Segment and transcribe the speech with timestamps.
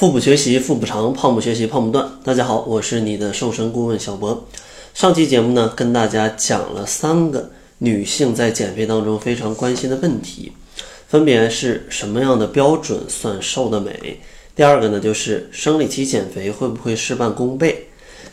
[0.00, 2.10] 腹部学习腹部长，胖不学习胖不断。
[2.24, 4.46] 大家好，我是你的瘦身顾问小博。
[4.94, 10.52] 上期节目呢，跟大家讲了三个女性在减肥当中非常关心的问题，
[11.06, 14.18] 分别是什么样的标准算瘦的美？
[14.56, 17.88] 第二个呢，就是生理期减肥会不会事半功倍？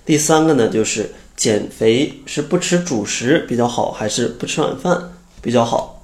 [0.05, 5.11] 第三个呢，就是减肥是不吃主食比较好，还是不吃晚饭
[5.41, 6.01] 比较好？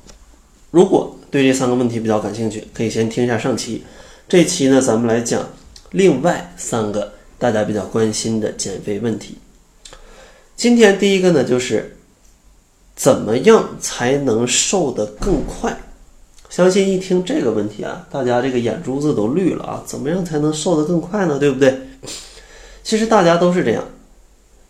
[0.71, 3.81] 如果对这三个问题比较感兴趣，可以先听一下上期。
[4.27, 5.49] 这期呢，咱们来讲
[5.91, 9.37] 另外三个大家比较关心的减肥问题。
[10.55, 11.97] 今天第一个呢，就是
[12.95, 15.77] 怎么样才能瘦得更快？
[16.49, 19.83] 相信一听这个问题啊，大家这个眼珠子都绿了啊！
[19.85, 21.37] 怎么样才能瘦得更快呢？
[21.37, 21.79] 对不对？
[22.83, 23.83] 其实大家都是这样，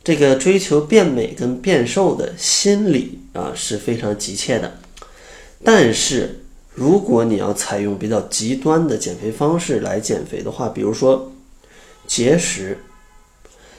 [0.04, 4.78] 这个追求变美跟变瘦的心理啊是非常急切的，
[5.64, 6.40] 但是。
[6.76, 11.32] 如果你要采用比较极端的减肥方式来减肥的话，比如说
[12.08, 12.80] 节食，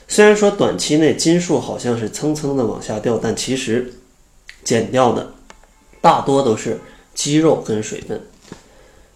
[0.07, 3.93] 虽然说短期内斤数好像是蹭蹭的往下掉，但其实
[4.63, 5.33] 减掉的
[6.01, 6.79] 大多都是
[7.15, 8.21] 肌肉跟水分。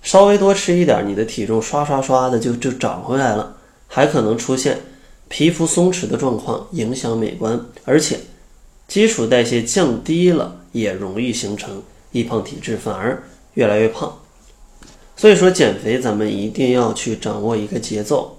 [0.03, 4.79] 稍微多吃一点，你的体重刷刷刷的就就长回来了，还可能出现
[5.29, 8.19] 皮肤松弛的状况，影响美观，而且
[8.89, 13.23] 基础代谢降低了，也容易形成易胖体质，反而。
[13.59, 14.17] 越来越胖，
[15.17, 18.39] 所以说减肥咱们一定要去掌握一个节奏。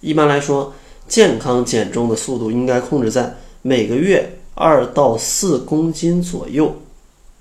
[0.00, 0.74] 一般来说，
[1.08, 6.76] 健康减重的速度应该控制在每个月二到四公斤左右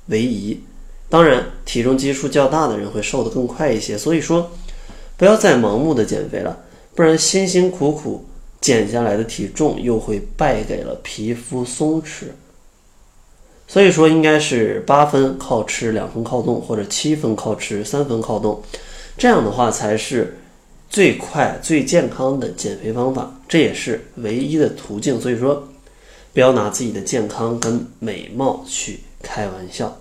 [0.06, 0.62] 为宜。
[1.10, 3.98] 当然，体重基数较大的人会瘦得更快一些。
[3.98, 4.50] 所以说，
[5.18, 6.58] 不要再盲目的减肥了，
[6.96, 8.24] 不然辛辛苦苦
[8.62, 12.28] 减下来的体重又会败给了皮肤松弛。
[13.72, 18.64] 所以说，应该是八分靠吃，两分靠动，或者七分靠吃，三分靠动，
[19.16, 20.40] 这样的话才是
[20.90, 25.22] 最快、最健康的减肥方法，这也是唯一的途径。
[25.22, 25.68] 所以说，
[26.34, 29.96] 不要拿自己的健康跟美貌去开玩笑。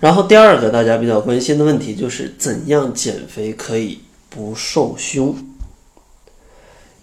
[0.00, 5.36] 然后第二个大家比较关心的问题就是怎样减肥可以不瘦胸？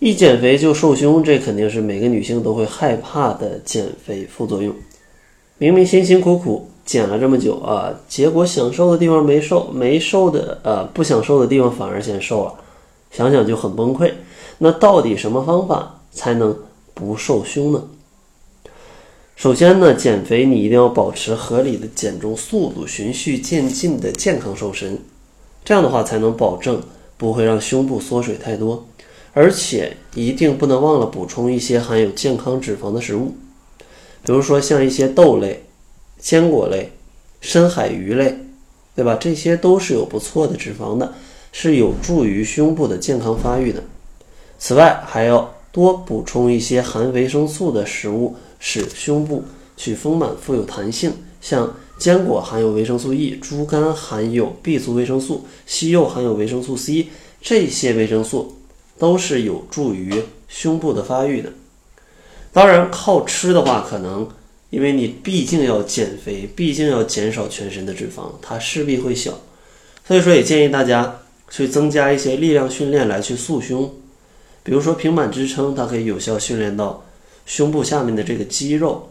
[0.04, 4.76] 一减肥就瘦胸，这肯定是每个女性都会害怕的减肥副作用。
[5.58, 12.54] 明明辛辛苦苦减了这么久啊，结果想瘦的地方没瘦，没瘦的呃不想瘦的地方反而先瘦了，
[13.12, 14.12] 想想就很崩溃。
[14.58, 16.54] 那到底什么方法才能
[16.94, 17.82] 不瘦胸呢？
[19.38, 25.00] 首先呢，减肥你一定要保持合理的减重速度，循序渐进的健康瘦身，
[25.64, 26.82] 这样的话才能保证
[27.16, 28.86] 不会让胸部缩水太多。
[29.34, 33.36] 而且一定不能忘了补充一些含有健康脂肪的食物，
[34.24, 35.64] 比如说像一些豆类、
[36.20, 36.92] 坚果类、
[37.42, 38.38] 深海鱼类，
[38.96, 39.16] 对吧？
[39.16, 41.14] 这些都是有不错的脂肪的，
[41.52, 43.84] 是有助于胸部的健康发育的。
[44.60, 49.44] 此外，还要多补充一些含维生素的食物，使胸部
[49.76, 51.12] 去丰满富有弹性。
[51.42, 57.08] 像坚果含有维生素 E，猪肝含有 B 族维生素，西柚含有维生素 C，
[57.42, 58.60] 这些维生素。
[59.04, 61.52] 都是有助于胸部的发育的。
[62.54, 64.30] 当然，靠吃的话，可能
[64.70, 69.38] 因为你毕竟要减肥，毕竟要减少全身的脂肪，它势必会小。
[70.08, 71.20] 所以说，也建议大家
[71.50, 73.94] 去增加一些力量训练来去塑胸。
[74.64, 77.04] 比如说平板支撑，它可以有效训练到
[77.46, 79.10] 胸部下面的这个肌肉，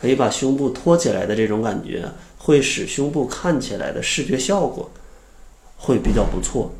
[0.00, 2.02] 可以把胸部托起来的这种感觉，
[2.38, 4.90] 会使胸部看起来的视觉效果
[5.76, 6.72] 会比较不错。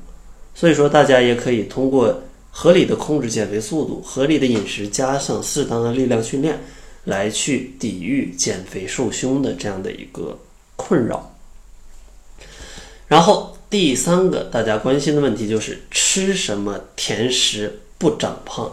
[0.54, 2.22] 所以说，大家也可以通过。
[2.56, 6.56] 合理的控制减肥速度，合理的饮食加上适当的力量训练，
[7.02, 10.38] 来去抵御减肥瘦胸的这样的一个
[10.76, 11.34] 困扰。
[13.08, 18.72] 然后第三个大家关心的问题就是吃什么甜食不长胖？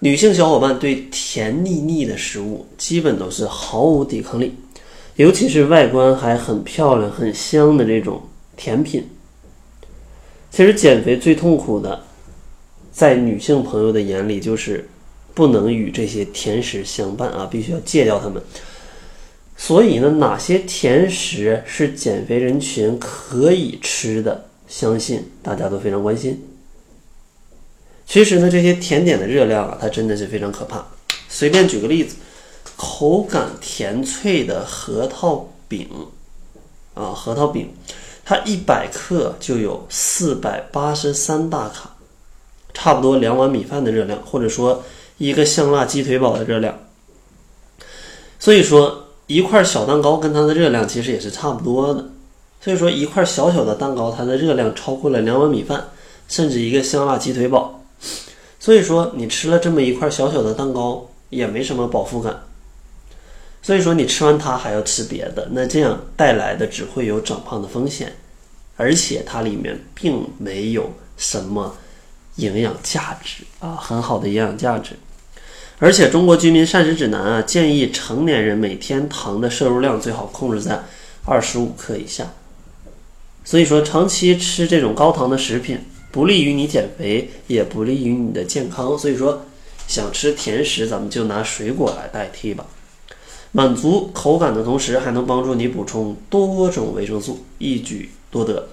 [0.00, 4.52] 女性小伙伴对甜腻腻的食物基本都是毫无抵抗力，
[5.16, 8.22] 尤其是外观还很漂亮、很香的这种
[8.58, 9.08] 甜品。
[10.54, 12.04] 其实减肥最痛苦的，
[12.92, 14.88] 在女性朋友的眼里就是
[15.34, 18.40] 不能与这些甜食相伴啊，必须要戒掉它们。
[19.56, 24.44] 所以呢，哪些甜食是减肥人群可以吃的？
[24.68, 26.40] 相信大家都非常关心。
[28.06, 30.86] 其实呢，这些甜点的热量啊，它真的是非常可怕。
[31.28, 32.14] 随便举个例子，
[32.76, 35.88] 口感甜脆的核桃饼
[36.94, 37.70] 啊，核桃饼。
[38.24, 41.90] 它一百克就有四百八十三大卡，
[42.72, 44.82] 差不多两碗米饭的热量，或者说
[45.18, 46.74] 一个香辣鸡腿堡的热量。
[48.38, 52.06] 所以说，一块小蛋糕跟它的热量其实也是差不多的。
[52.60, 55.88] 所以说一块小小的蛋糕，它的热量超过了两碗米饭，
[56.28, 57.82] 甚至一个香辣鸡腿堡。
[58.58, 62.42] 所以说你吃了这么一块小小的蛋糕，也没什么饱腹感。
[63.64, 68.12] 所以说你吃完它还要吃别的，那这样带来的只会有长胖的风险，
[68.76, 71.74] 而且它里面并没有什么
[72.36, 74.90] 营养价值啊，很好的营养价值。
[75.78, 80.84] 而且中国居民膳食指南啊，建议成年人每天糖的摄入量最好控制在
[81.24, 82.34] 二十五克以下。
[83.46, 85.80] 所以说，长期吃这种高糖的食品，
[86.12, 88.98] 不利于你减肥，也不利于你的健康。
[88.98, 89.46] 所以说，
[89.88, 92.66] 想吃甜食，咱们就拿水果来代替吧。
[93.56, 98.66] 满足口感的同时，还能帮助你补充多种维生素，一举多得。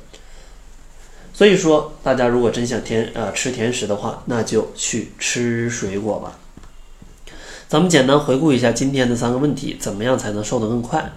[1.36, 6.40] 所以说，大家如果真想甜呃吃甜食的话，那就去吃水果吧。
[7.68, 11.14] 咱们简单回顾一下今天的三个问题：怎么样才能瘦得更快？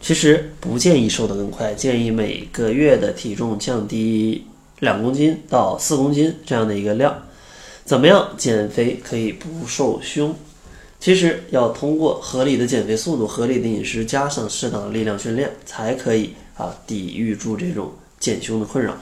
[0.00, 4.46] 其实不建议瘦得更快，建议每个月的体重降低
[4.78, 7.14] 两公斤到四公斤这样的一个量。
[7.84, 10.34] 怎么样减肥可以不瘦胸？
[11.02, 17.90] 其实要通过合理的减肥速度、合理的饮食，加上适当的力量训练，才可以啊抵御住这种
[18.20, 18.96] 减胸的困扰。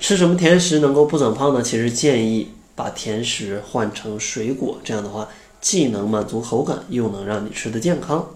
[0.00, 1.62] 吃什么甜食能够不长胖呢？
[1.62, 5.28] 其实建议把甜食换成水果，这样的话
[5.60, 8.26] 既能满足口感，又能让你吃的健康。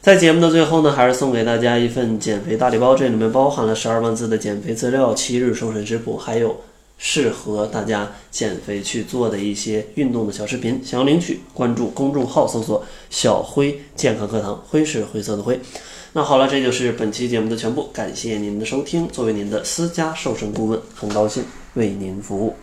[0.00, 6.60] 在节目的最后呢，还是送给大家一份减肥大礼包，这里面包含了十二万字的减肥资料、七日瘦身食谱，还有。
[6.98, 15.60] 适合大家减肥去做的一些运动的小视频，想要领取，关注公众号搜索“小辉健康课堂”，辉是灰色的灰。
[16.14, 19.06] 那好了，这就是本期节目的全部，感谢您的收听。
[19.08, 21.44] 作为您的私家瘦身顾问，很高兴
[21.74, 22.54] 为您服务。